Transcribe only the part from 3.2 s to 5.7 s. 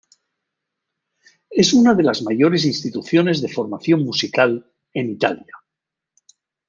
de formación musical en Italia.